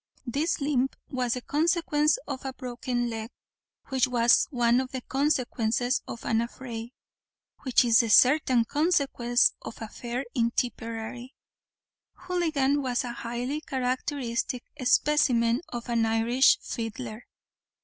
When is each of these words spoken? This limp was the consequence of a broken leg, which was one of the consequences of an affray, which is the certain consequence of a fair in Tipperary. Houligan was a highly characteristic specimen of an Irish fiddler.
This 0.25 0.59
limp 0.59 0.95
was 1.11 1.35
the 1.35 1.43
consequence 1.43 2.17
of 2.27 2.43
a 2.43 2.53
broken 2.53 3.07
leg, 3.07 3.29
which 3.89 4.07
was 4.07 4.47
one 4.49 4.81
of 4.81 4.91
the 4.91 5.01
consequences 5.01 6.01
of 6.07 6.25
an 6.25 6.41
affray, 6.41 6.93
which 7.61 7.85
is 7.85 7.99
the 7.99 8.09
certain 8.09 8.65
consequence 8.65 9.53
of 9.61 9.79
a 9.79 9.87
fair 9.87 10.25
in 10.33 10.49
Tipperary. 10.55 11.35
Houligan 12.15 12.81
was 12.81 13.03
a 13.03 13.13
highly 13.13 13.61
characteristic 13.61 14.63
specimen 14.85 15.61
of 15.69 15.87
an 15.87 16.03
Irish 16.07 16.57
fiddler. 16.61 17.27